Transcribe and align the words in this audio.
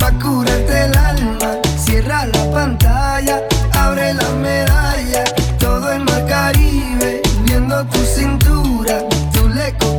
pa' 0.00 0.12
curarte 0.18 0.84
el 0.86 0.96
alma. 0.96 1.50
Cierra 1.84 2.26
la 2.26 2.50
pantalla, 2.50 3.42
abre 3.74 4.14
la 4.14 4.28
medalla. 4.30 5.24
Todo 5.58 5.92
en 5.92 6.08
el 6.08 6.26
Caribe, 6.26 7.22
viendo 7.44 7.84
tu 7.84 7.98
cintura, 8.16 9.04
tú 9.32 9.48
le. 9.48 9.90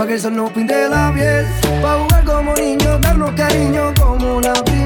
Pa' 0.00 0.06
que 0.06 0.14
el 0.14 0.20
sol 0.20 0.34
no 0.34 0.48
pinte 0.48 0.88
la 0.88 1.12
piel 1.12 1.44
Pa' 1.82 1.98
jugar 1.98 2.24
como 2.24 2.54
niños, 2.54 2.98
darnos 3.02 3.32
cariño 3.32 3.92
como 4.00 4.36
una 4.38 4.54
vida 4.62 4.79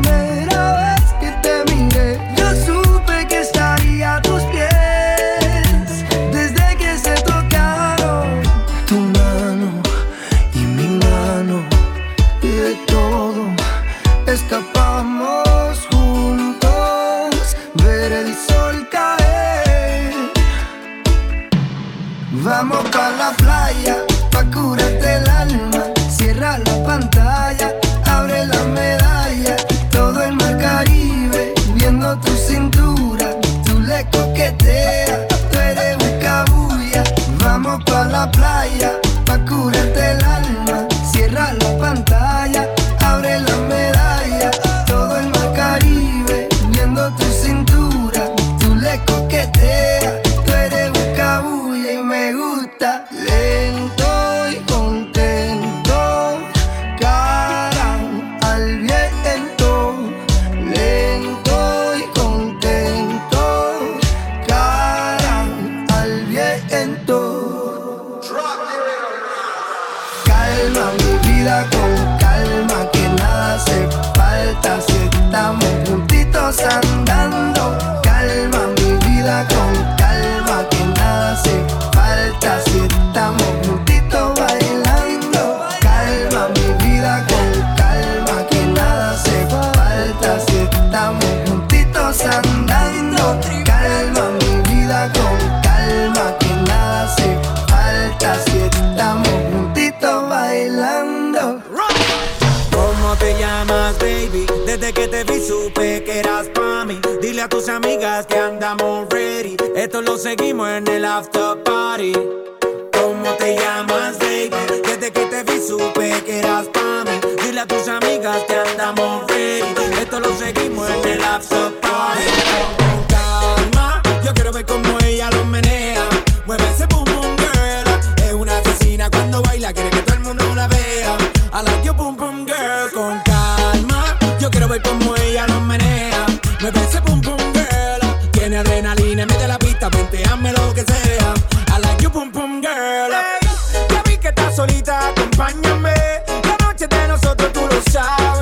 de 146.88 147.08
nosotros, 147.08 147.52
tú 147.52 147.60
lo 147.60 147.80
sabes. 147.90 148.33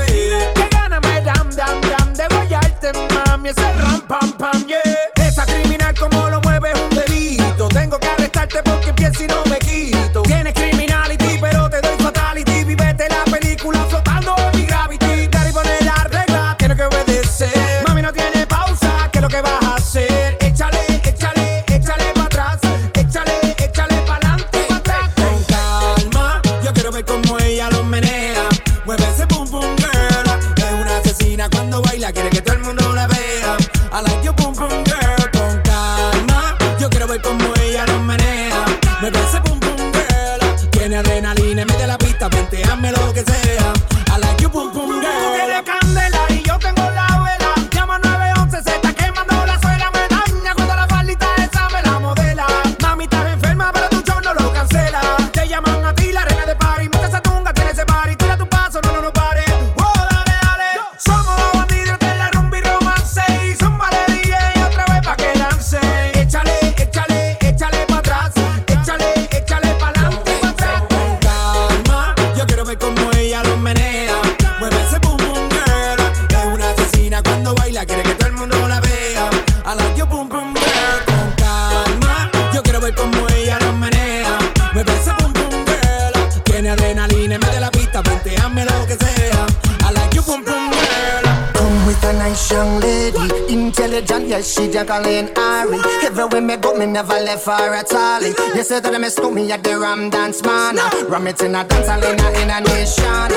Never 97.02 97.24
left 97.24 97.46
her 97.46 97.74
at 97.74 97.92
all. 97.92 98.22
You 98.22 98.62
said 98.62 98.84
that 98.84 98.94
I 98.94 98.98
miss 98.98 99.18
me 99.18 99.50
at 99.50 99.64
the 99.64 99.78
Ram 99.78 100.08
Dance 100.10 100.42
Man. 100.42 100.76
Ram 101.08 101.26
it 101.26 101.42
in 101.42 101.54
a 101.54 101.64
dance 101.64 101.88
in 101.88 102.20
a, 102.20 102.28
in 102.40 102.50
a 102.50 102.60
nation. 102.60 103.30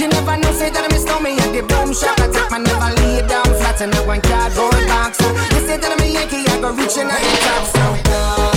You 0.00 0.08
never 0.08 0.36
know, 0.38 0.52
say 0.52 0.70
that 0.70 0.84
I 0.84 0.88
miss 0.88 1.04
me 1.20 1.36
at 1.36 1.52
the 1.52 1.62
Boom 1.68 1.92
Shop. 1.92 2.18
I 2.18 2.28
take 2.32 2.50
my 2.50 2.58
never 2.58 2.90
lay 3.02 3.20
down 3.28 3.44
flat 3.44 3.80
in 3.80 3.92
a 3.92 4.00
one 4.06 4.22
cardboard 4.22 4.86
box. 4.88 5.20
You 5.20 5.60
said 5.66 5.82
that 5.82 5.92
I'm 5.92 6.00
a 6.00 6.06
Yankee, 6.06 6.48
I 6.48 6.60
go 6.60 6.72
reaching 6.72 7.10
at 7.10 7.20
the 7.20 7.36
top. 7.44 8.46
So. 8.46 8.49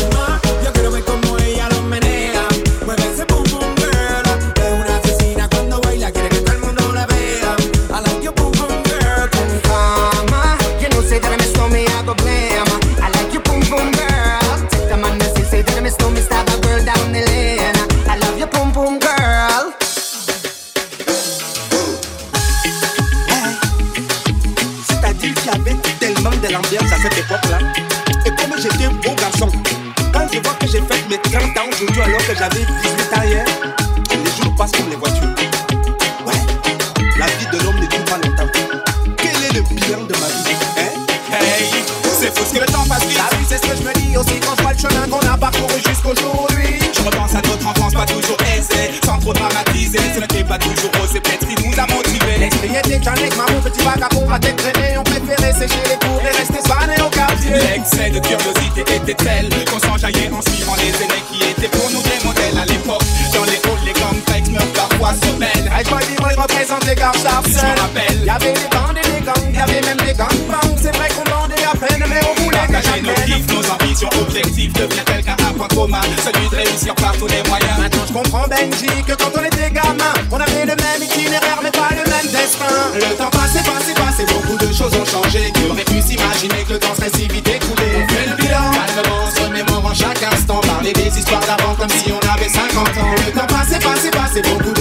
Gars 67.03 67.11
Je 67.15 67.21
Sharpsel. 67.27 67.75
me 67.75 67.79
rappelle. 67.81 68.19
Y'avait 68.25 68.53
des 68.53 68.69
bandes 68.71 68.97
et 68.97 69.07
des 69.11 69.25
gangs, 69.25 69.53
y'avait 69.53 69.81
même 69.81 69.97
des 69.97 70.13
gangbangs. 70.13 70.75
C'est 70.81 70.95
vrai 70.95 71.09
qu'on 71.09 71.27
vendait 71.29 71.63
à 71.63 71.75
peine, 71.75 72.03
mais 72.07 72.21
on 72.23 72.43
voulait 72.43 72.67
que 72.67 72.73
Partager 72.73 73.01
nos 73.01 73.13
kiffs, 73.27 73.47
nos 73.51 73.65
ambitions, 73.73 74.09
objectifs 74.21 74.73
devient 74.73 75.05
quelqu'un 75.05 75.35
un 75.47 75.53
point 75.53 75.67
commun, 75.75 76.01
celui 76.23 76.47
de 76.49 76.55
réussir 76.55 76.95
par 76.95 77.13
tous 77.17 77.27
les 77.27 77.43
moyens. 77.49 77.75
Maintenant 77.79 78.05
je 78.07 78.13
comprends 78.13 78.47
Benji 78.47 79.03
que 79.07 79.13
quand 79.13 79.31
on 79.37 79.43
était 79.43 79.69
gamin 79.71 80.13
On 80.31 80.39
avait 80.39 80.65
le 80.65 80.75
même 80.75 81.01
itinéraire 81.01 81.59
mais 81.63 81.71
pas 81.71 81.89
le 81.91 82.03
même 82.09 82.29
destin 82.31 82.75
Le 82.95 83.15
temps 83.17 83.29
passé, 83.29 83.59
passé, 83.63 83.93
passé, 83.93 84.23
beaucoup 84.31 84.57
de 84.57 84.71
choses 84.73 84.93
ont 84.95 85.05
changé 85.05 85.51
Qui 85.53 85.63
aurait 85.69 85.83
pu 85.83 86.01
s'imaginer 86.01 86.63
que 86.67 86.73
le 86.73 86.79
temps 86.79 86.95
serait 86.95 87.11
si 87.15 87.27
vite 87.27 87.47
écoulé? 87.47 87.87
On 87.97 88.07
fait 88.13 88.27
le 88.29 88.35
bilan, 88.35 88.71
calmement, 88.73 89.25
se 89.35 89.41
remémorant 89.41 89.93
chaque 89.93 90.23
instant 90.23 90.61
Parler 90.61 90.93
des 90.93 91.17
histoires 91.19 91.41
d'avant 91.45 91.75
comme 91.75 91.89
si 91.89 92.11
on 92.11 92.21
avait 92.33 92.49
50 92.49 92.87
ans 92.97 93.15
Le 93.25 93.31
temps 93.31 93.47
passé, 93.47 93.79
passé, 93.79 94.09
passé, 94.11 94.41
beaucoup 94.41 94.72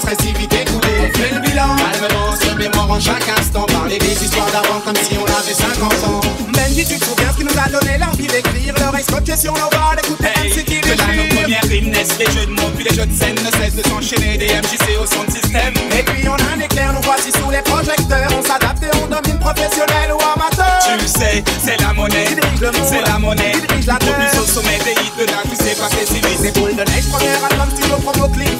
serait 0.00 0.16
si 0.20 0.32
vite 0.32 0.52
écoulé. 0.54 0.92
On 1.00 1.18
fait 1.18 1.34
le 1.34 1.40
bilan, 1.40 1.76
calmement, 1.76 2.32
se 2.40 2.50
remémorant 2.50 3.00
chaque 3.00 3.28
instant. 3.38 3.66
Parler 3.66 3.98
des 3.98 4.24
histoires 4.24 4.50
d'avant 4.50 4.80
comme 4.84 4.96
si 4.96 5.16
on 5.18 5.24
avait 5.24 5.54
50 5.54 5.92
ans. 6.08 6.20
Benji, 6.52 6.84
tu 6.86 6.98
te 6.98 7.04
souviens 7.04 7.30
ce 7.32 7.36
qui 7.38 7.44
nous 7.44 7.58
a 7.58 7.68
donné 7.68 7.98
l'envie 7.98 8.26
d'écrire 8.26 8.74
L'oreille 8.80 9.04
scotchée 9.04 9.36
sur 9.36 9.52
nos 9.52 9.68
bras, 9.70 9.94
d'écouter 9.96 10.28
Hey, 10.36 10.50
MC 10.50 10.64
qui 10.64 10.80
que 10.80 10.88
là 10.88 11.04
nos 11.16 11.34
premières 11.36 11.62
rimes 11.68 11.90
naissent, 11.90 12.18
les 12.18 12.26
jeux 12.26 12.46
de 12.46 12.52
mots 12.52 12.70
puis 12.74 12.84
les 12.84 12.94
jeux 12.94 13.06
de 13.06 13.14
scène 13.14 13.36
ne 13.36 13.50
cessent 13.58 13.76
de 13.76 13.82
s'enchaîner, 13.88 14.36
des 14.38 14.46
MJC 14.48 14.96
au 15.00 15.06
son 15.06 15.24
de 15.24 15.30
système. 15.30 15.74
Et 15.98 16.02
puis 16.02 16.28
on 16.28 16.34
a 16.34 16.56
un 16.56 16.60
éclair, 16.60 16.92
nous 16.92 17.02
voici 17.02 17.30
sous 17.32 17.50
les 17.50 17.62
projecteurs. 17.62 18.28
On 18.38 18.42
s'adapte 18.42 18.82
et 18.82 18.90
on 19.02 19.06
domine 19.06 19.38
professionnel 19.38 20.10
ou 20.12 20.18
amateur. 20.34 20.78
Tu 20.82 20.92
le 21.00 21.06
sais, 21.06 21.42
c'est 21.64 21.80
la 21.80 21.92
monnaie, 21.92 22.24
Qui 22.26 22.34
dirige 22.34 22.60
le 22.60 22.70
monde, 22.72 22.88
c'est 22.90 23.02
la 23.10 23.18
monnaie. 23.18 23.52
qui 23.52 23.66
dirige 23.66 23.86
la 23.86 23.96
terre. 23.96 24.18
plus 24.18 24.38
au 24.40 24.46
sommet 24.46 24.78
des 24.84 24.92
hits 24.92 25.14
de 25.18 25.24
là, 25.30 25.40
tu 25.48 25.56
sais 25.56 25.74
pas 25.76 25.88
c'est 25.90 26.06
si 26.06 26.14
vite. 26.20 26.38
C'est 26.42 26.54
boule 26.58 26.74
de 26.74 26.82
neige, 26.84 27.06
premier 27.10 27.30
album, 27.38 27.68
studio, 27.76 27.96
promo, 28.02 28.28
clip, 28.28 28.51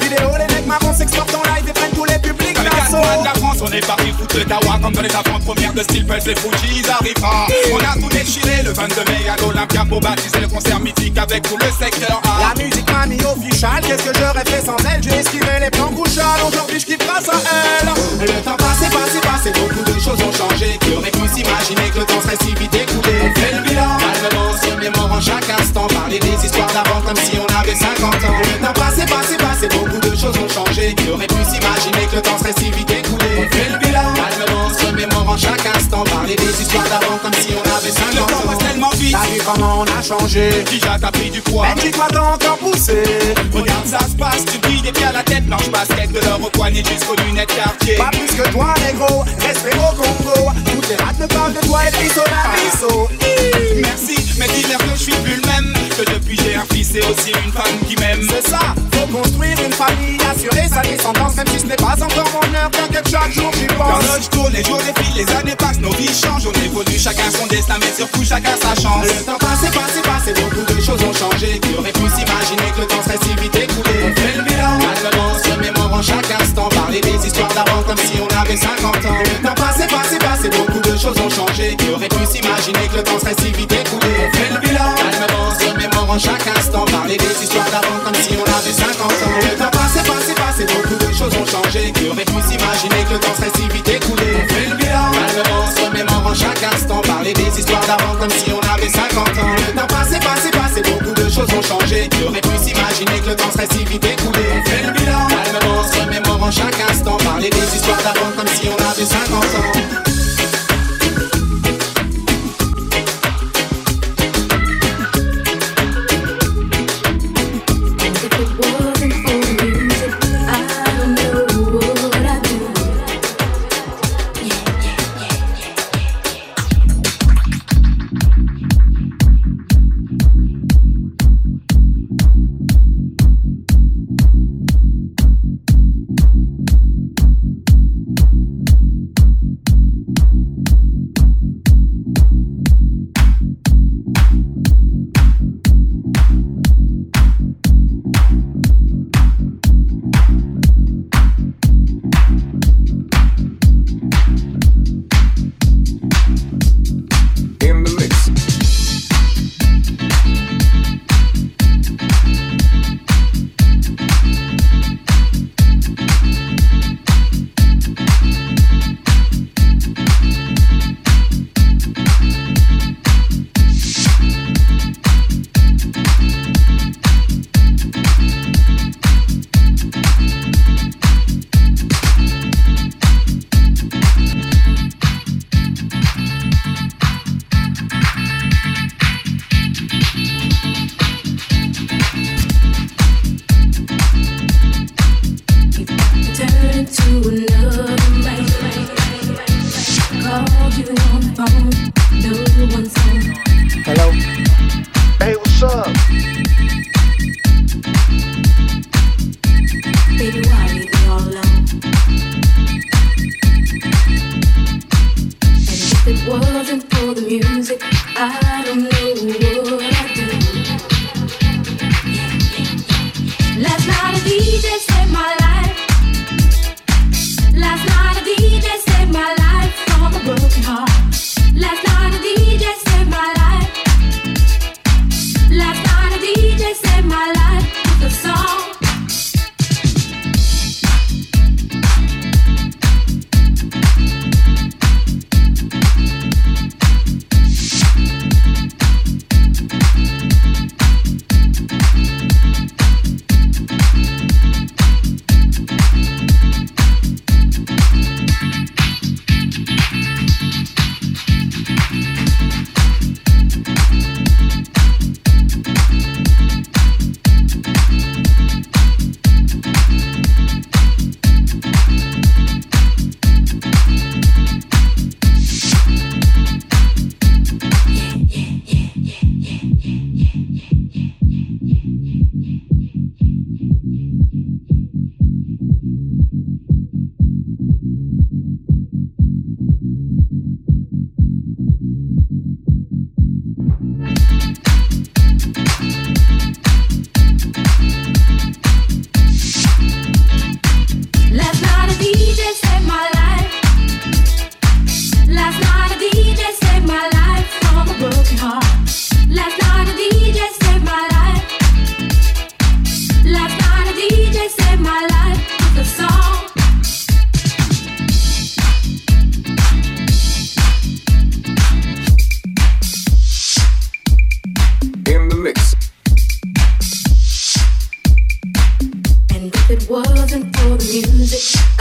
est 3.75 3.87
parti 3.87 4.13
foutre 4.19 4.37
le 4.39 4.45
tawa 4.45 4.79
comme 4.83 4.93
dans 4.93 5.03
les 5.03 5.15
affrontes 5.15 5.45
premières 5.45 5.73
de 5.73 5.83
style 5.83 6.07
Pulse 6.07 6.27
et 6.27 6.35
Fuji, 6.35 6.83
ils 6.83 6.91
arrivent 6.91 7.15
pas. 7.15 7.47
On 7.73 7.79
a 7.79 7.95
tout 8.01 8.09
déchiré 8.09 8.63
le 8.63 8.73
22 8.73 8.95
mai 9.11 9.29
à 9.29 9.37
l'Olympia 9.41 9.85
pour 9.89 10.01
baptiser 10.01 10.41
le 10.41 10.49
concert 10.49 10.81
mythique 10.81 11.17
avec 11.19 11.43
tout 11.43 11.57
le 11.57 11.67
secteur 11.85 12.21
A. 12.25 12.49
La 12.49 12.63
musique 12.63 12.91
m'a 12.91 13.07
mis 13.07 13.21
official, 13.25 13.81
qu'est-ce 13.87 14.05
que 14.05 14.19
j'aurais 14.19 14.45
fait 14.45 14.65
sans 14.65 14.77
elle? 14.93 15.03
J'ai 15.03 15.21
esquivé 15.21 15.61
les 15.61 15.71
plans 15.71 15.89
couchales, 15.89 16.43
aujourd'hui 16.47 16.81
je 16.81 16.87
kiffe 16.87 16.99
grâce 16.99 17.29
à 17.29 17.39
elle. 17.81 17.89
Le 18.21 18.41
temps 18.43 18.57
passé, 18.57 18.87
passé, 18.91 19.21
passé, 19.21 19.53
beaucoup 19.59 19.85
de 19.85 19.99
choses 20.01 20.21
ont 20.23 20.33
changé. 20.33 20.79
Qui 20.81 20.95
aurait 20.95 21.11
pu 21.11 21.27
s'imaginer 21.29 21.91
que 21.93 22.01
le 22.01 22.05
temps 22.05 22.21
serait 22.23 22.37
si 22.43 22.55
vite 22.55 22.75
écoulé? 22.75 23.15
On 23.23 23.41
fait 23.41 23.57
le 23.57 23.63
bilan, 23.63 23.97
calmement, 23.99 24.53
se 24.53 24.75
mémorant 24.79 25.21
chaque 25.21 25.49
instant. 25.49 25.87
Parler 25.87 26.19
des 26.19 26.45
histoires 26.45 26.73
d'avant 26.73 27.01
comme 27.01 27.17
si 27.17 27.39
on 27.39 27.49
avait 27.61 27.75
50 27.75 28.15
ans. 28.15 28.39
Le 28.43 28.67
temps 28.67 28.73
passé, 28.75 29.05
passé, 29.07 29.37
passé, 29.37 29.69
beaucoup 29.69 30.01
de 30.01 30.17
choses 30.17 30.37
ont 30.39 30.49
changé. 30.49 30.95
Qui 30.95 31.11
aurait 31.11 31.27
pu 31.27 31.42
Histoires 36.73 37.01
d'avant 37.01 37.19
comme 37.19 37.35
si 37.35 37.49
on 37.53 37.77
avait 37.77 37.91
50 37.91 38.15
Le 38.15 38.19
temps 38.19 38.25
ans 38.25 38.49
passe 38.49 38.59
tellement 38.67 38.91
vite, 38.95 39.13
T'as 39.13 39.31
vu 39.31 39.41
comment 39.45 39.81
on 39.81 39.85
a 39.85 40.03
changé? 40.03 40.65
Déjà 40.71 40.97
t'as 40.99 41.11
pris 41.11 41.29
du 41.29 41.43
poids. 41.43 41.67
Benji, 41.75 41.91
toi 41.91 42.07
t'as 42.11 42.21
encore 42.21 42.57
poussé 42.59 43.03
Regarde 43.53 43.87
ça 43.87 43.99
se 43.99 44.17
passe, 44.17 44.45
tu 44.51 44.57
brilles 44.59 44.81
des 44.81 44.93
pieds 44.93 45.05
à 45.05 45.13
la 45.13 45.23
tête, 45.23 45.45
blanche 45.45 45.69
basket 45.69 46.11
de 46.13 46.21
l'or 46.21 46.41
au 46.43 46.49
poignet 46.49 46.83
jusqu'aux 46.83 47.17
lunettes 47.27 47.55
quartier. 47.55 47.97
Pas 47.97 48.11
plus 48.11 48.35
que 48.35 48.49
toi, 48.51 48.73
négro, 48.87 49.23
respect 49.41 49.77
au 49.77 49.95
Congo. 49.95 50.51
Toutes 50.73 50.89
les 50.89 50.97
rats 50.97 51.13
me 51.21 51.27
parlent 51.27 51.53
de 51.53 51.61
toi 51.67 51.81
et 51.87 51.91
puis 51.91 52.09
son 52.09 52.23
abisso. 52.23 53.09
Merci, 53.83 54.17
mais 54.39 54.47
dis-leur 54.49 54.79
que 54.79 54.91
je 54.97 55.03
suis 55.03 55.13
plus 55.17 55.37
le 55.37 55.47
même. 55.47 55.75
Que 55.91 56.11
depuis 56.11 56.39
j'ai 56.43 56.55
un 56.55 56.65
fils 56.73 56.95
et 56.95 57.01
aussi 57.01 57.33
une 57.45 57.53
femme 57.53 57.79
qui 57.87 57.97
m'aime. 57.97 58.27
Assurer 60.43 60.69
sa 60.69 60.83
descendance, 60.83 61.37
même 61.37 61.47
si 61.49 61.61
ce 61.61 61.67
n'est 61.67 61.77
pas 61.77 61.95
encore 61.95 62.31
mon 62.35 62.55
heure, 62.55 62.71
que 62.71 63.11
chaque 63.11 63.33
jour 63.33 63.51
j'y 63.55 63.67
pense. 63.67 64.03
L'horloge 64.03 64.29
tourne, 64.31 64.53
les 64.53 64.65
jours 64.65 64.79
défilent, 64.79 65.17
les 65.17 65.31
années 65.35 65.57
passent, 65.57 65.81
nos 65.81 65.93
vies 65.93 66.09
changent. 66.09 66.47
On 66.47 66.65
évolue, 66.65 66.99
chacun 66.99 67.31
son 67.31 67.47
destin, 67.47 67.75
mais 67.81 67.93
surtout 67.95 68.25
chacun 68.25 68.57
sa 68.61 68.75
chance. 68.81 69.07
Le 69.07 69.25
temps 69.25 69.39
passé, 69.39 69.69
passé, 69.71 70.01
passé, 70.03 70.33
beaucoup 70.35 70.67
de 70.67 70.81
choses 70.81 71.03
ont 71.03 71.15
changé. 71.15 71.61
Qui 71.61 71.75
aurait 71.79 71.93
pu 71.93 72.07
s'imaginer 72.09 72.71
que 72.75 72.81
le 72.81 72.87
temps 72.87 73.03
serait 73.05 73.19
si 73.23 73.35
vite 73.41 73.57
écoulé? 73.57 73.95
On 74.03 74.15
fait 74.21 74.37
le 74.37 74.43
bilan, 74.43 74.79
calmement, 74.79 75.35
se 75.39 75.55
mémorant 75.61 76.03
chaque 76.03 76.31
instant. 76.41 76.69
Parler 76.69 77.01
des 77.01 77.27
histoires 77.27 77.53
d'avant 77.55 77.83
comme 77.87 77.99
si 77.99 78.19
on 78.21 78.29
avait 78.41 78.57
50 78.57 78.97
ans. 79.07 79.23
Le 79.23 79.47
temps 79.47 79.55
passé, 79.55 79.87
passé, 79.87 80.19
passé, 80.19 80.51
beaucoup 80.51 80.81
de 80.81 80.97
choses 80.97 81.19
ont 81.23 81.31
changé. 81.31 81.77
Qui 81.77 81.91
aurait 81.91 82.09
pu 82.09 82.25
s'imaginer 82.27 82.89
que 82.91 82.97
le 82.97 83.03
temps 83.03 83.19
serait 83.19 83.37
si 83.39 83.53
vite 83.53 83.73
écoulé? 83.73 84.11
On 84.27 84.37
fait 84.37 84.51
le 84.53 84.59
bilan, 84.59 84.91
calmement, 84.99 85.51
se 85.55 85.71
mémorant 85.79 86.19
chaque 86.19 86.47
instant. 86.59 86.85
Parler 86.87 87.17
des 87.17 87.37
histoires 87.43 87.71
d'avant 87.71 87.99
comme 88.05 88.19
si 88.19 88.35
on 88.35 88.43
avait 88.43 88.73
50 88.73 89.07
ans. 89.07 89.39
Le 89.39 89.57
temps 89.57 89.71
passé, 89.71 90.02
le 93.13 93.21
temps 93.21 93.35
serait 93.37 93.53
si 93.55 93.69
vite 93.69 93.89
écoulé 93.89 94.25
On 94.35 94.55
fait 94.55 94.69
le 94.69 94.77
bilan, 94.77 95.11
calmement, 95.13 95.67
se 95.67 95.93
mémorant 95.93 96.35
chaque 96.35 96.63
instant. 96.63 97.01
Parler 97.03 97.33
des 97.33 97.59
histoires 97.59 97.85
d'avant 97.87 98.17
comme 98.19 98.31
si 98.31 98.51
on 98.53 98.61
avait 98.73 98.89
50 98.89 99.29
ans. 99.39 99.55
Le 99.69 99.81
temps 99.81 99.87
passé, 99.87 100.19
passé, 100.19 100.51
passé, 100.51 100.83
beaucoup 100.83 101.15
de 101.15 101.29
choses 101.29 101.49
ont 101.53 101.63
changé. 101.63 102.09
Qui 102.09 102.25
aurait 102.25 102.41
pu 102.41 102.57
s'imaginer 102.57 103.21
que 103.21 103.31
le 103.31 103.37
temps 103.37 103.51
serait 103.53 103.69
si 103.71 103.85
vite 103.85 104.07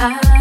C'est 0.01 0.40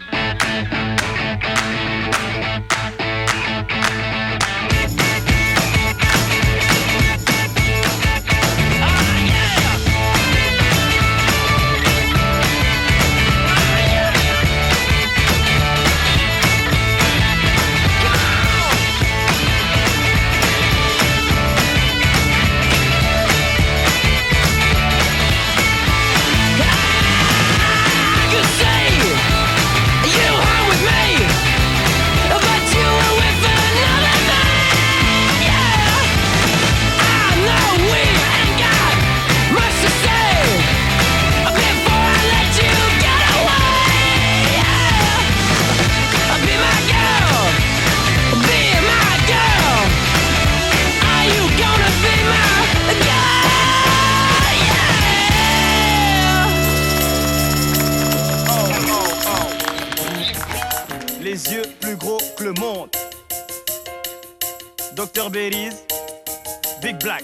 Dr 65.13 65.29
Big 65.29 66.97
Black. 67.03 67.23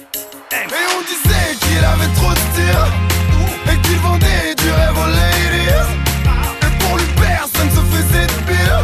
Et 0.52 0.56
on 0.96 1.02
disait 1.04 1.56
qu'il 1.62 1.84
avait 1.84 2.14
trop 2.16 2.32
de 2.32 2.44
tir 2.56 2.88
Et 3.72 3.78
qu'il 3.82 3.98
vendait 4.00 4.56
du 4.56 4.70
rêve 4.70 4.98
aux 4.98 5.10
ladies 5.10 5.70
Et 6.62 6.80
pour 6.80 6.98
lui 6.98 7.06
personne 7.16 7.70
se 7.70 7.82
faisait 7.96 8.28
de 8.28 8.34
pire 8.46 8.84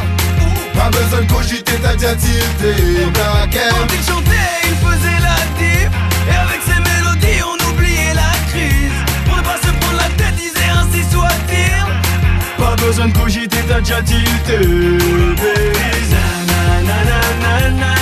Pas 0.74 0.90
besoin 0.90 1.22
de 1.22 1.32
cogiter, 1.32 1.74
t'as 1.82 1.94
déjà 1.96 2.16
tilté 2.16 3.06
Black 3.14 3.52
Quand 3.52 3.94
il 3.94 4.04
chantait, 4.06 4.54
il 4.64 4.76
faisait 4.88 5.20
la 5.22 5.38
diff 5.58 5.92
Et 6.30 6.36
avec 6.36 6.62
ses 6.64 6.80
mélodies, 6.80 7.44
on 7.44 7.72
oubliait 7.72 8.14
la 8.14 8.32
crise 8.52 9.00
Pour 9.26 9.38
ne 9.38 9.42
pas 9.42 9.58
se 9.58 9.72
prendre 9.82 9.98
la 9.98 10.10
tête, 10.16 10.36
disait 10.36 10.72
ainsi 10.76 11.04
soit-il 11.12 12.64
Pas 12.64 12.76
besoin 12.78 13.08
de 13.08 13.18
cogiter, 13.18 13.58
t'as 13.68 13.80
déjà 13.80 14.02
tilté. 14.02 14.58
Belize. 14.58 16.16
Na, 16.48 16.82
na, 16.84 16.98
na, 17.04 17.04
na, 17.04 17.70
na, 17.70 17.70
na, 17.70 17.93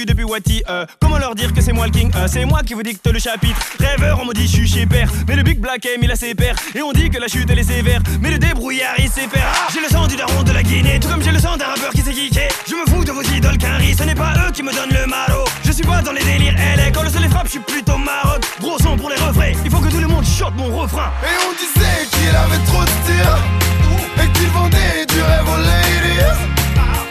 depuis 0.00 0.24
Wati 0.24 0.62
euh, 0.70 0.86
Comment 1.00 1.18
leur 1.18 1.34
dire 1.34 1.52
que 1.52 1.60
c'est 1.60 1.72
moi 1.72 1.86
le 1.86 1.92
king 1.92 2.10
euh, 2.16 2.26
C'est 2.26 2.44
moi 2.44 2.62
qui 2.62 2.72
vous 2.74 2.82
dicte 2.82 3.06
le 3.06 3.18
chapitre. 3.18 3.60
Rêveur, 3.78 4.18
on 4.22 4.24
me 4.24 4.32
dit 4.32 4.48
je 4.48 4.64
suis 4.64 4.86
père. 4.86 5.10
Mais 5.28 5.36
le 5.36 5.42
Big 5.42 5.60
Black 5.60 5.84
M 5.84 6.00
il 6.02 6.10
a 6.10 6.16
ses 6.16 6.34
pères. 6.34 6.56
Et 6.74 6.82
on 6.82 6.92
dit 6.92 7.10
que 7.10 7.18
la 7.18 7.28
chute 7.28 7.48
elle 7.50 7.58
est 7.58 7.64
sévère. 7.64 8.00
Mais 8.20 8.30
le 8.30 8.38
débrouillard 8.38 8.94
il 8.98 9.08
sait 9.08 9.28
faire. 9.28 9.46
Ah, 9.46 9.68
J'ai 9.72 9.80
le 9.80 9.88
sang 9.88 10.06
du 10.06 10.16
daron 10.16 10.42
de 10.42 10.52
la 10.52 10.62
Guinée 10.62 10.98
Tout 11.00 11.08
comme 11.08 11.22
j'ai 11.22 11.30
le 11.30 11.38
sang 11.38 11.56
d'un 11.56 11.66
rappeur 11.66 11.90
qui 11.90 12.00
s'est 12.00 12.12
geeké 12.12 12.48
Je 12.66 12.74
me 12.74 12.86
fous 12.90 13.04
de 13.04 13.12
vos 13.12 13.22
idoles 13.22 13.58
qu'un 13.58 13.78
Ce 13.96 14.02
n'est 14.04 14.14
pas 14.14 14.32
eux 14.46 14.50
qui 14.52 14.62
me 14.62 14.72
donnent 14.72 14.98
le 14.98 15.06
maro 15.06 15.44
Je 15.64 15.72
suis 15.72 15.84
pas 15.84 16.00
dans 16.00 16.12
les 16.12 16.24
délires 16.24 16.54
LA 16.76 16.90
Quand 16.90 17.02
le 17.02 17.10
soleil 17.10 17.28
frappe 17.30 17.46
je 17.46 17.52
suis 17.52 17.60
plutôt 17.60 17.98
maroc 17.98 18.42
Gros 18.60 18.78
son 18.78 18.96
pour 18.96 19.10
les 19.10 19.16
refrains. 19.16 19.52
Il 19.64 19.70
faut 19.70 19.80
que 19.80 19.90
tout 19.90 20.00
le 20.00 20.08
monde 20.08 20.24
chante 20.24 20.56
mon 20.56 20.74
refrain. 20.74 21.10
Et 21.22 21.36
on 21.46 21.52
disait 21.52 22.08
qu'il 22.12 22.34
avait 22.34 22.64
trop 22.66 22.82
de 22.82 22.96
tir 23.06 24.24
Et 24.24 24.38
qu'il 24.38 24.48
vendait 24.48 25.06
du 25.06 25.20
rêve 25.20 25.48
aux 25.48 25.58
ladies. 25.58 26.20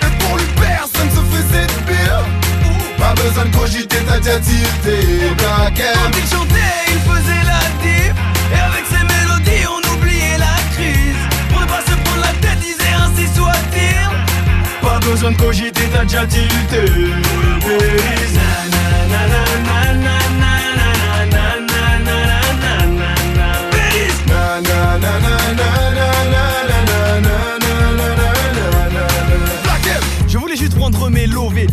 Et 0.02 0.24
pour 0.24 0.38
lui 0.38 0.46
personne 0.56 1.10
se 1.10 1.36
faisait 1.36 1.68
de 1.68 1.92
pire 1.92 2.41
Pas 3.02 3.16
besoin 3.16 3.46
de 3.46 3.56
cogiter, 3.58 3.98
t'as 4.08 4.20
déjà 4.20 4.40
tilté 4.40 4.96
Black 5.36 5.74
Quand 5.76 6.18
il 6.20 6.28
chantait, 6.30 6.86
il 6.88 7.00
faisait 7.00 7.44
la 7.52 7.62
diff. 7.82 8.14
Et 8.54 8.60
avec 8.60 8.86
ses 8.86 9.04
mélodies, 9.14 9.66
on 9.68 9.96
oubliait 9.96 10.38
la 10.38 10.56
crise. 10.76 11.22
Pour 11.50 11.62
ne 11.62 11.66
pas 11.66 11.82
se 11.82 11.96
prendre 12.04 12.22
la 12.22 12.34
tête, 12.48 12.60
disait 12.60 12.94
ainsi 13.04 13.28
soit-il. 13.36 14.88
Pas 14.88 15.00
besoin 15.00 15.32
de 15.32 15.38
cogiter, 15.38 15.90
t'as 15.92 16.04
déjà 16.04 16.28
tilté. 16.28 16.86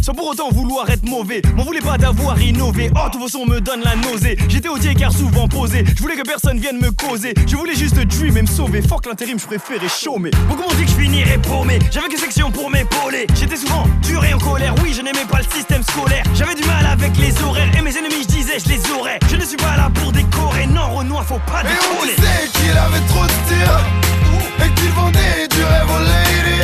Sans 0.02 0.14
pour 0.14 0.26
autant 0.28 0.50
vouloir 0.50 0.88
être 0.90 1.04
mauvais. 1.08 1.42
M'en 1.56 1.64
voulez 1.64 1.80
pas 1.80 1.98
d'avoir 1.98 2.40
innové. 2.40 2.90
Oh, 2.94 3.08
tous 3.12 3.18
vos 3.18 3.28
sons 3.28 3.46
me 3.46 3.60
donnent 3.60 3.82
la 3.84 3.96
nausée. 3.96 4.36
J'étais 4.48 4.68
odié 4.68 4.94
car 4.94 5.12
souvent 5.12 5.48
posé. 5.48 5.84
Je 5.86 6.02
voulais 6.02 6.16
que 6.16 6.22
personne 6.22 6.58
vienne 6.58 6.78
me 6.78 6.90
causer. 6.90 7.34
Je 7.46 7.56
voulais 7.56 7.74
juste 7.74 7.98
dream 7.98 8.36
et 8.36 8.42
me 8.42 8.46
sauver. 8.46 8.82
Fuck 8.82 9.06
l'intérim, 9.06 9.38
je 9.38 9.46
préférais 9.46 9.88
chômer. 9.88 10.30
Beaucoup 10.48 10.62
m'ont 10.62 10.74
dit 10.74 10.84
que 10.84 10.90
je 10.90 10.96
finirais 10.96 11.38
paumé. 11.38 11.78
J'avais 11.90 12.08
que 12.08 12.18
section 12.18 12.50
pour 12.50 12.70
m'épauler. 12.70 13.26
J'étais 13.34 13.56
souvent 13.56 13.84
dur 14.02 14.24
et 14.24 14.34
en 14.34 14.38
colère. 14.38 14.74
Oui, 14.82 14.92
je 14.92 15.02
n'aimais 15.02 15.26
pas 15.30 15.38
le 15.38 15.56
système 15.56 15.82
scolaire. 15.82 16.24
J'avais 16.34 16.54
du 16.54 16.64
mal 16.64 16.86
avec 16.86 17.16
les 17.18 17.32
horaires. 17.42 17.70
Et 17.76 17.82
mes 17.82 17.96
ennemis, 17.96 18.22
je 18.22 18.28
disais, 18.28 18.58
je 18.58 18.68
les 18.68 18.90
aurais. 18.92 19.18
Je 19.30 19.36
ne 19.36 19.44
suis 19.44 19.56
pas 19.56 19.76
là 19.76 19.90
pour 19.94 20.12
décorer. 20.12 20.66
Non, 20.66 20.94
Renoir, 20.96 21.24
faut 21.24 21.40
pas 21.46 21.62
Et 21.62 21.78
on 22.00 22.04
disait 22.04 22.48
qu'il 22.54 22.70
avait 22.76 23.04
trop 23.08 23.24
de 23.24 23.30
style 23.30 24.66
Et 24.66 24.74
qu'il 24.74 24.90
vendait 24.90 25.48
du 25.50 25.62
rêve 25.62 25.90
aux 25.90 26.02
ladies 26.02 26.62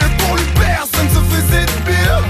Et 0.00 0.22
pour 0.22 0.36
lui 0.36 0.44
personne 0.54 0.93
pire. 1.84 2.22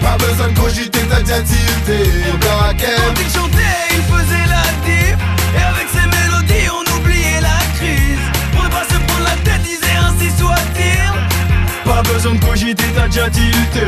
Pas 0.00 0.16
besoin 0.18 0.48
de 0.48 0.58
cogiter, 0.58 1.00
t'as 1.10 1.20
déjà 1.20 1.40
tilté 1.42 2.10
Quand 2.40 2.74
il 3.20 3.30
chantait, 3.32 3.88
il 3.92 4.02
faisait 4.02 4.46
la 4.48 4.62
diff. 4.84 5.16
Et 5.56 5.62
avec 5.62 5.88
ses 5.90 6.06
mélodies, 6.06 6.68
on 6.70 6.98
oubliait 6.98 7.40
la 7.40 7.58
crise. 7.76 8.26
Pour 8.52 8.64
ne 8.64 8.68
pas 8.68 8.84
se 8.84 8.98
prendre 9.06 9.24
la 9.24 9.36
tête, 9.44 9.62
disait 9.62 9.98
ainsi 10.00 10.30
soit-il. 10.38 11.90
Pas 11.90 12.02
besoin 12.02 12.34
de 12.34 12.44
cogiter, 12.44 12.84
t'as 12.94 13.08
déjà 13.08 13.28
tilté. 13.30 13.86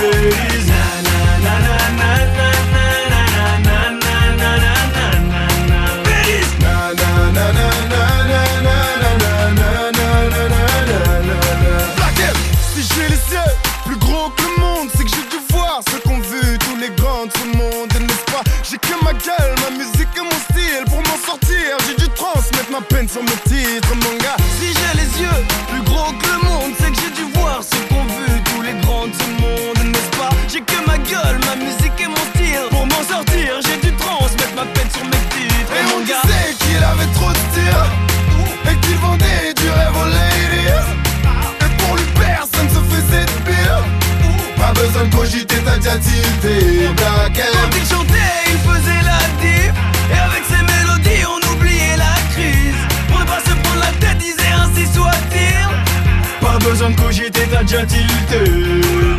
Ladies. 0.00 0.68
Na, 0.68 0.84
na, 1.06 1.18
na, 1.44 1.54
na, 1.66 1.76
na, 1.98 2.10
na, 2.36 2.57
sur 23.08 23.22
mes 23.22 23.38
titres 23.48 23.94
Mon 23.94 24.16
gars. 24.18 24.36
Si 24.58 24.66
j'ai 24.72 24.96
les 25.00 25.22
yeux 25.22 25.40
plus 25.68 25.82
gros 25.82 26.12
que 26.12 26.26
le 26.26 26.38
monde, 26.48 26.72
c'est 26.78 26.90
que 26.90 26.98
j'ai 27.00 27.10
dû 27.10 27.30
voir 27.34 27.60
ce 27.62 27.76
qu'ont 27.88 28.04
vu 28.04 28.42
tous 28.44 28.62
les 28.62 28.74
grands 28.82 29.06
de 29.06 29.12
ce 29.14 29.28
monde, 29.40 29.92
n'est-ce 29.92 30.18
pas? 30.18 30.30
J'ai 30.48 30.60
que 30.60 30.78
ma 30.86 30.98
gueule, 30.98 31.38
ma 31.46 31.56
musique 31.56 31.98
et 32.00 32.06
mon 32.06 32.24
style. 32.34 32.68
Pour 32.70 32.86
m'en 32.86 33.02
sortir, 33.08 33.48
j'ai 33.64 33.78
dû 33.88 33.94
transmettre 33.96 34.54
ma 34.54 34.66
peine 34.66 34.90
sur 34.92 35.04
mes 35.04 35.22
titres. 35.32 35.72
Et 35.72 35.80
Et 35.80 35.84
on 35.94 35.98
mon 36.00 36.04
gars, 36.06 36.22
disait 36.24 36.54
qu'il 36.60 36.82
avait 36.84 37.10
trop 37.14 37.30
de 37.30 37.40
style 37.48 38.70
Et 38.70 38.76
qu'il 38.84 38.96
vendait 38.98 39.54
du 39.56 39.68
rêve 39.70 39.96
aux 40.02 40.10
ladies. 40.16 40.76
Et 41.64 41.70
pour 41.78 41.96
lui 41.96 42.04
personne 42.14 42.68
se 42.68 42.82
faisait 42.92 43.24
de 43.24 43.36
pire. 43.48 43.80
Pas 44.58 44.72
besoin 44.72 45.04
de 45.04 45.14
cogiter, 45.14 45.56
t'as 45.64 45.78
déjà 45.78 45.96
besoin 56.88 56.90
de 56.90 57.00
cogiter, 57.00 57.40
t'as 57.50 57.62
déjà. 57.64 59.17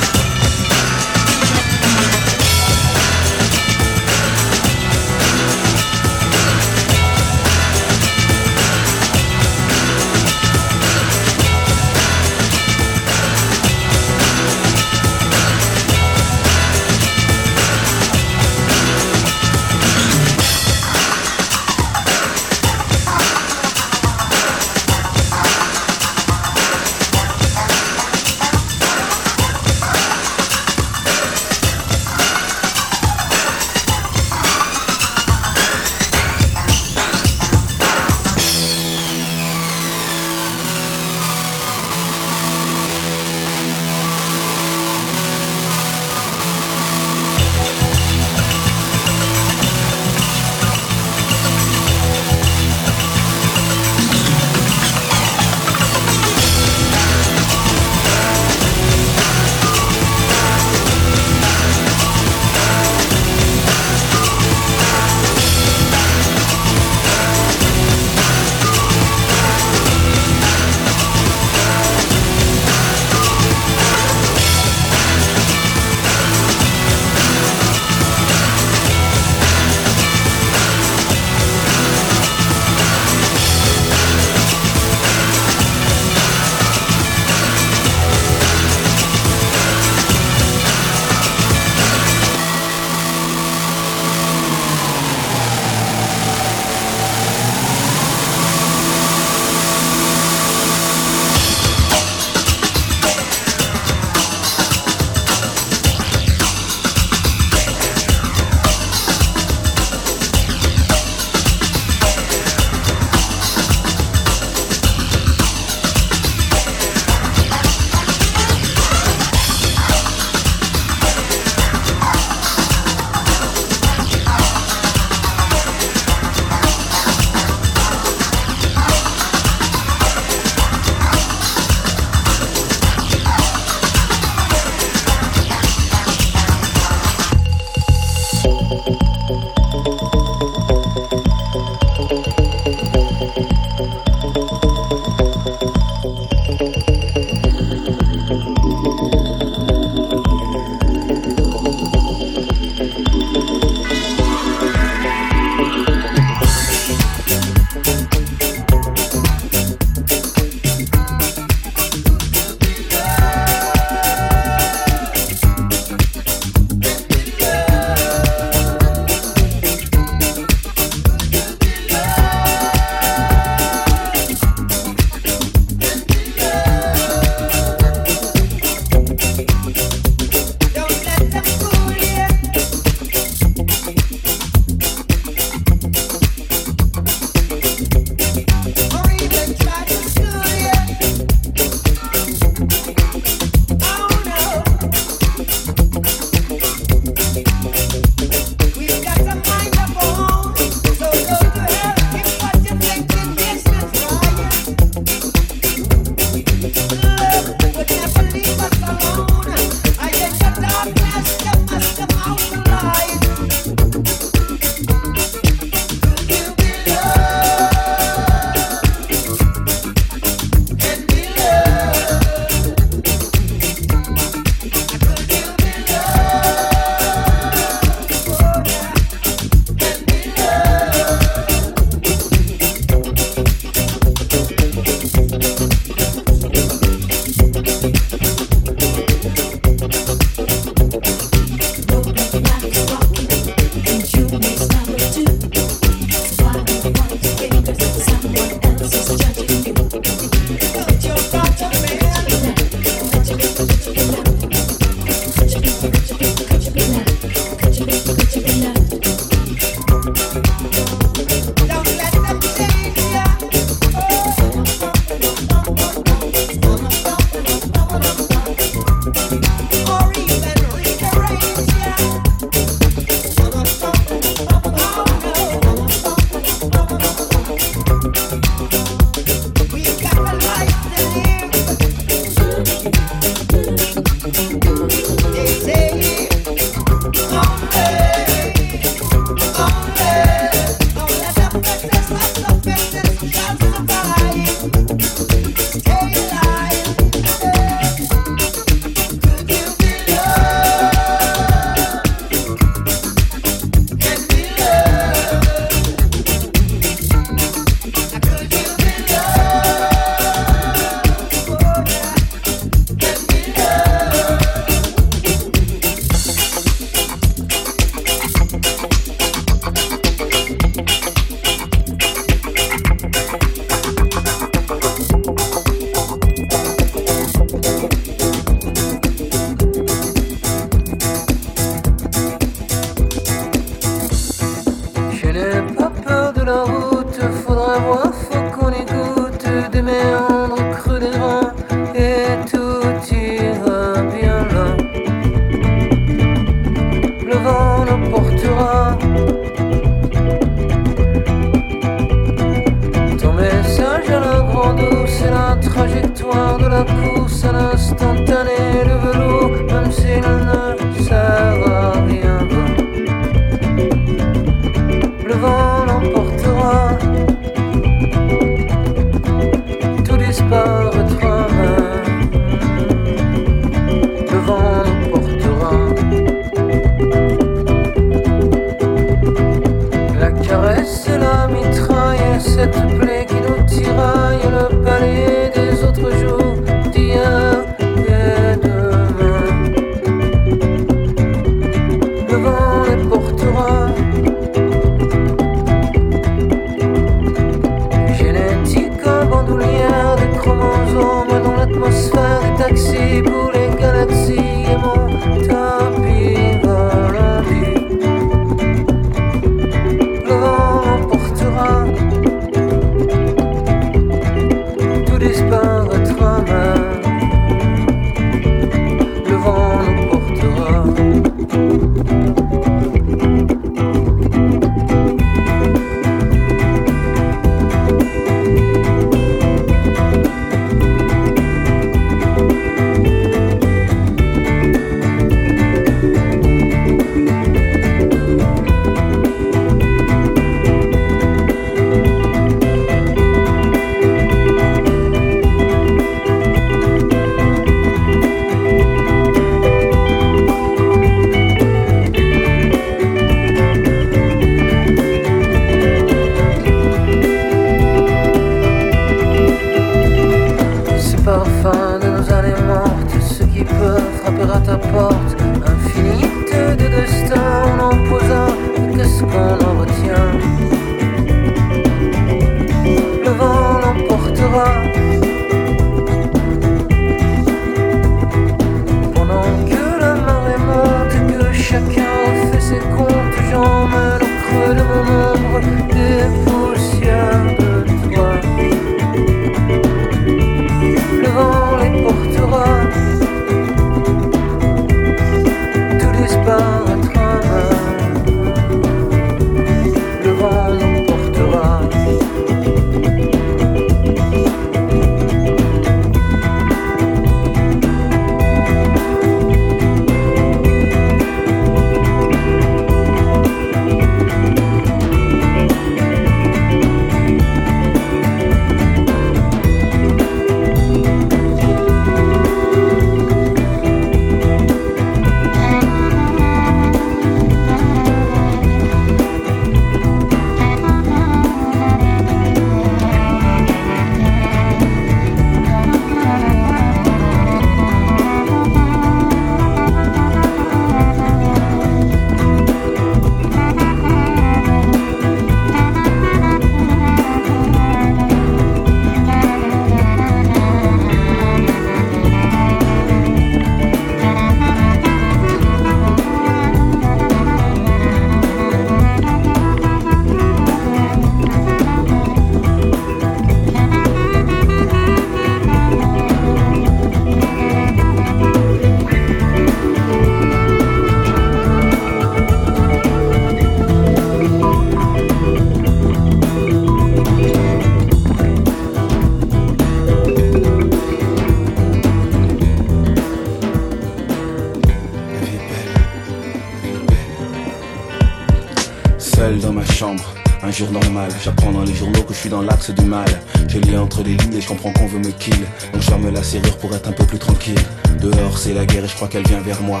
J'apprends 591.44 591.72
dans 591.72 591.84
les 591.84 591.94
journaux 591.94 592.22
que 592.22 592.34
je 592.34 592.38
suis 592.38 592.48
dans 592.48 592.62
l'axe 592.62 592.90
du 592.90 593.04
mal. 593.04 593.28
Je 593.68 593.78
lis 593.78 593.96
entre 593.96 594.22
les 594.22 594.34
lignes 594.34 594.54
et 594.54 594.60
je 594.60 594.68
comprends 594.68 594.92
qu'on 594.92 595.06
veut 595.06 595.18
me 595.18 595.30
kill. 595.30 595.54
Donc 595.92 596.02
je 596.02 596.28
la 596.28 596.42
serrure 596.42 596.76
pour 596.78 596.94
être 596.94 597.08
un 597.08 597.12
peu 597.12 597.24
plus 597.24 597.38
tranquille. 597.38 597.78
Dehors 598.20 598.58
c'est 598.58 598.74
la 598.74 598.84
guerre 598.84 599.04
et 599.04 599.08
je 599.08 599.14
crois 599.14 599.28
qu'elle 599.28 599.46
vient 599.46 599.60
vers 599.60 599.80
moi. 599.82 600.00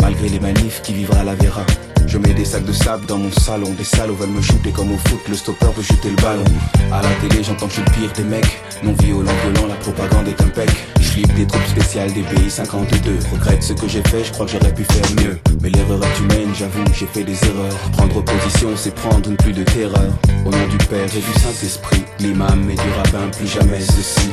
Malgré 0.00 0.28
les 0.28 0.40
manifs, 0.40 0.82
qui 0.82 0.94
vivra 0.94 1.24
la 1.24 1.34
verra. 1.34 1.64
Je 2.14 2.18
mets 2.20 2.32
des 2.32 2.44
sacs 2.44 2.64
de 2.64 2.72
sable 2.72 3.06
dans 3.06 3.18
mon 3.18 3.32
salon. 3.32 3.74
Des 3.76 3.82
salauds 3.82 4.14
veulent 4.14 4.28
me 4.28 4.40
shooter 4.40 4.70
comme 4.70 4.92
au 4.92 4.96
foot. 5.08 5.18
Le 5.28 5.34
stopper 5.34 5.66
veut 5.76 5.82
shooter 5.82 6.10
le 6.10 6.22
ballon. 6.22 6.44
À 6.92 7.02
la 7.02 7.08
télé, 7.20 7.42
j'entends 7.42 7.66
que 7.66 7.74
je 7.74 7.80
pire 7.80 8.12
des 8.14 8.22
mecs. 8.22 8.60
Non 8.84 8.92
violent, 9.02 9.32
violent, 9.42 9.66
la 9.66 9.74
propagande 9.74 10.28
est 10.28 10.40
impec. 10.40 10.70
Je 11.00 11.08
flippe 11.08 11.34
des 11.34 11.44
troupes 11.44 11.66
spéciales 11.66 12.12
des 12.12 12.22
pays 12.22 12.48
52. 12.48 13.18
Regrette 13.32 13.64
ce 13.64 13.72
que 13.72 13.88
j'ai 13.88 14.02
fait, 14.02 14.22
je 14.22 14.30
crois 14.30 14.46
que 14.46 14.52
j'aurais 14.52 14.72
pu 14.72 14.84
faire 14.84 15.24
mieux. 15.24 15.40
Mais 15.60 15.70
l'erreur 15.70 16.00
est 16.04 16.18
humaine, 16.20 16.54
j'avoue, 16.56 16.84
j'ai 16.94 17.06
fait 17.06 17.24
des 17.24 17.36
erreurs. 17.46 17.90
Prendre 17.96 18.22
position, 18.22 18.68
c'est 18.76 18.94
prendre 18.94 19.28
une 19.28 19.36
plus 19.36 19.52
de 19.52 19.64
terreur. 19.64 20.12
Au 20.46 20.50
nom 20.50 20.66
du 20.70 20.78
Père 20.86 21.06
et 21.06 21.32
du 21.32 21.40
Saint-Esprit, 21.40 22.04
l'imam 22.20 22.70
et 22.70 22.76
du 22.76 22.90
rabbin, 22.96 23.28
plus 23.36 23.48
jamais 23.48 23.80
ceci. 23.80 24.30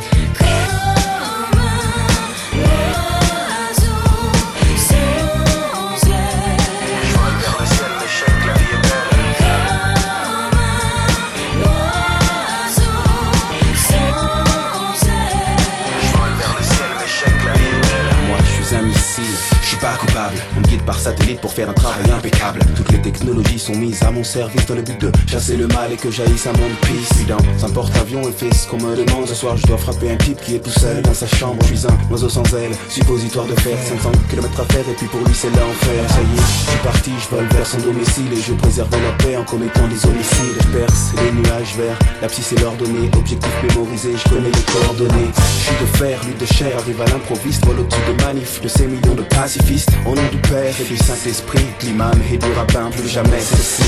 Pour 21.35 21.53
faire 21.53 21.69
un 21.69 21.73
travail 21.73 22.09
impeccable. 22.11 22.59
Toutes 22.75 22.91
les 22.91 23.01
technologies 23.01 23.59
sont 23.59 23.75
mises 23.75 24.01
à 24.03 24.11
mon 24.11 24.23
service 24.23 24.65
dans 24.65 24.75
le 24.75 24.81
but 24.81 24.99
de 24.99 25.11
chasser 25.27 25.55
le 25.55 25.67
mal 25.67 25.91
et 25.91 25.97
que 25.97 26.11
jaillisse 26.11 26.47
un 26.47 26.53
monde. 26.53 26.71
Puis 26.81 27.25
dans 27.27 27.65
un 27.65 27.69
porte-avions 27.69 28.27
et 28.27 28.31
fais 28.31 28.53
ce 28.53 28.67
qu'on 28.67 28.77
me 28.77 28.95
demande. 28.95 29.27
Ce 29.27 29.35
soir 29.35 29.55
je 29.57 29.67
dois 29.67 29.77
frapper 29.77 30.11
un 30.11 30.17
type 30.17 30.39
qui 30.41 30.55
est 30.55 30.59
tout 30.59 30.71
seul 30.79 31.01
dans 31.01 31.13
sa 31.13 31.27
chambre. 31.27 31.57
Je 31.69 31.75
suis 31.75 31.87
un 31.87 32.11
oiseau 32.11 32.29
sans 32.29 32.43
aile, 32.55 32.71
suppositoire 32.89 33.45
de 33.45 33.55
faire 33.59 33.77
500 33.77 34.11
km 34.29 34.61
à 34.61 34.73
faire 34.73 34.87
et 34.89 34.93
puis 34.93 35.07
pour 35.07 35.19
lui 35.21 35.33
c'est 35.33 35.49
l'enfer. 35.49 36.03
Ça 36.09 36.21
y 36.21 36.37
est, 36.37 36.65
je 36.65 36.69
suis 36.71 36.79
parti, 36.83 37.11
je 37.19 37.35
vole 37.35 37.47
vers 37.47 37.65
son 37.65 37.79
domicile 37.79 38.33
et 38.33 38.41
je 38.41 38.53
préserve 38.53 38.89
la 38.91 39.23
paix 39.23 39.37
en 39.37 39.43
commettant 39.43 39.87
des 39.87 40.05
homicides. 40.05 40.57
Je 40.61 40.77
perce 40.77 41.11
les 41.23 41.31
nuages 41.31 41.75
verts, 41.77 41.99
la 42.21 42.27
psy 42.27 42.41
c'est 42.41 42.59
l'ordonnée, 42.59 43.09
objectif 43.17 43.51
mémorisé, 43.63 44.11
je 44.17 44.29
connais 44.29 44.51
les 44.51 44.73
coordonnées. 44.73 45.31
Je 45.35 45.65
suis 45.67 45.75
de 45.81 45.97
fer, 45.97 46.19
lui 46.25 46.33
de 46.33 46.45
chair, 46.45 46.77
arrive 46.77 47.01
à 47.01 47.05
l'improviste, 47.05 47.65
vol 47.65 47.79
au-dessus 47.79 48.01
de 48.07 48.23
manifs, 48.23 48.61
de 48.61 48.67
ces 48.67 48.87
millions 48.87 49.15
de 49.15 49.23
pacifistes. 49.23 49.91
Au 50.05 50.15
nom 50.15 50.27
du 50.31 50.37
Père 50.37 50.73
et 50.79 50.83
du 50.83 50.97
Saint-Esprit, 50.97 51.20
de 51.23 51.85
l'imam 51.85 52.19
et 52.31 52.37
du 52.37 52.51
rabbin, 52.53 52.89
plus 52.89 53.07
jamais 53.07 53.39
ceci. 53.39 53.83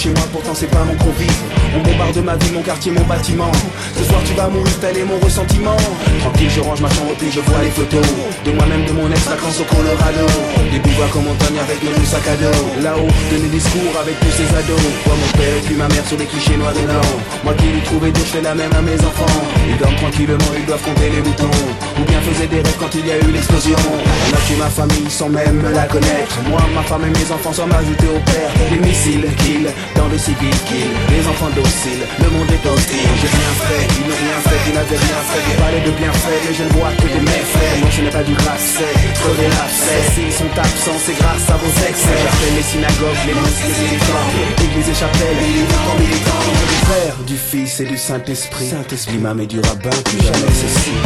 Chez 0.00 0.08
moi, 0.16 0.24
pourtant 0.32 0.54
c'est 0.54 0.70
pas 0.70 0.82
mon 0.84 0.96
convive. 0.96 1.40
On 1.76 1.80
bombarde 1.84 2.16
ma 2.24 2.36
vie, 2.36 2.52
mon 2.52 2.62
quartier, 2.62 2.90
mon 2.90 3.04
bâtiment. 3.04 3.52
Ce 3.98 4.04
soir 4.04 4.20
tu 4.24 4.32
vas 4.32 4.48
mourir, 4.48 4.72
tel 4.80 4.96
est 4.96 5.04
mon 5.04 5.18
ressentiment. 5.18 5.76
Tranquille, 6.20 6.48
je 6.48 6.60
range 6.60 6.80
ma 6.80 6.88
chambre, 6.88 7.12
puis 7.18 7.30
je 7.30 7.40
vois 7.40 7.60
les 7.62 7.70
photos. 7.70 8.06
De 8.46 8.50
moi-même, 8.52 8.84
de 8.86 8.92
mon 8.92 9.10
ex-vacances 9.10 9.60
au 9.60 9.64
Colorado. 9.64 10.24
Des 10.72 10.78
boulevards 10.78 11.18
en 11.18 11.22
montagne 11.28 11.58
avec 11.60 11.78
le 11.84 12.04
sac 12.04 12.26
à 12.32 12.36
dos. 12.40 12.80
Là-haut, 12.80 13.12
donner 13.30 13.48
des 13.52 13.60
discours 13.60 13.92
avec 14.00 14.18
tous 14.20 14.32
ces 14.32 14.48
ados. 14.56 14.80
Vois 15.04 15.16
mon 15.20 15.30
père 15.36 15.56
et 15.58 15.64
puis 15.66 15.76
ma 15.76 15.88
mère 15.88 16.06
sur 16.06 16.16
les 16.16 16.26
clichés 16.26 16.56
noirs 16.56 16.72
et 16.80 16.86
blancs. 16.88 17.20
Moi 17.44 17.52
qui 17.60 17.66
lui 17.66 17.82
trouvais 17.82 18.10
dur, 18.10 18.24
je 18.24 18.40
fais 18.40 18.42
la 18.42 18.54
même 18.54 18.72
à 18.72 18.80
mes 18.80 18.96
enfants. 19.04 19.36
Ils 19.68 19.76
dorment 19.76 19.96
tranquillement, 19.96 20.52
ils 20.56 20.64
doivent 20.64 20.82
compter 20.82 21.10
les 21.10 21.20
boutons. 21.20 21.60
Ou 22.00 22.04
bien 22.08 22.20
faisaient 22.22 22.48
des 22.48 22.62
rêves 22.64 22.80
quand 22.80 22.88
il 22.94 23.06
y 23.06 23.12
a 23.12 23.18
eu 23.20 23.30
l'explosion. 23.30 23.76
On 23.76 24.32
a 24.32 24.40
tué 24.48 24.56
ma 24.56 24.70
famille 24.72 25.10
sans 25.10 25.28
même 25.28 25.60
me 25.60 25.70
la 25.70 25.84
connaître. 25.84 26.40
Moi, 26.48 26.60
ma 26.74 26.82
femme 26.82 27.04
et 27.04 27.12
mes 27.12 27.28
enfants 27.30 27.52
sont 27.52 27.68
ajoutés 27.68 28.08
au 28.08 28.20
père. 28.24 28.48
Les 28.72 28.80
missiles 28.80 29.28
kill, 29.44 29.68
dans 29.96 30.08
le 30.08 30.16
civil 30.16 30.56
kill. 30.64 30.88
Les 31.12 31.20
enfants 31.28 31.52
dociles, 31.52 32.04
le 32.24 32.28
monde 32.32 32.48
est 32.48 32.64
hostile. 32.64 33.04
J'ai 33.20 33.28
rien 33.28 33.52
fait, 33.68 33.84
ils 34.00 34.08
n'ont 34.08 34.16
rien 34.16 34.40
fait, 34.48 34.60
ils 34.64 34.74
n'avaient 34.74 34.96
rien 34.96 35.20
fait. 35.28 35.44
Ils 35.44 35.58
parlaient 35.60 35.84
de 35.84 35.92
bienfaits, 35.92 36.40
mais 36.48 36.54
je 36.56 36.64
ne 36.64 36.72
vois 36.72 36.92
que 36.96 37.08
des 37.12 37.20
méfaits. 37.20 37.76
Moi, 37.84 37.90
je 37.92 38.00
n'ai 38.00 38.14
pas 38.16 38.24
du 38.24 38.32
grasset, 38.32 38.94
crever 39.20 39.48
l'abcès. 39.52 40.00
S'ils 40.16 40.32
sont 40.32 40.54
absents, 40.56 41.00
c'est 41.04 41.18
grâce 41.20 41.46
à 41.52 41.56
vos 41.60 41.74
excès. 41.84 42.16
J'appelle 42.16 42.54
les 42.56 42.64
synagogues, 42.64 43.22
les 43.28 43.36
mosquées 43.36 43.92
les 43.92 44.00
temples. 44.08 44.40
Églises 44.56 44.88
et 44.88 44.96
chapelles, 44.96 45.36
militants, 45.36 45.96
militants. 46.00 46.48
Du 46.48 46.78
Père, 46.88 47.16
du 47.28 47.36
Fils 47.36 47.80
et 47.80 47.84
du 47.84 47.98
Saint-Esprit. 48.00 48.72
Saint-Esprit, 48.72 49.20
l'imam 49.20 49.36
et 49.40 49.46
du 49.46 49.60
rabbin, 49.60 49.92
plus 50.08 50.22
jamais 50.24 50.48
ceci. 50.56 50.96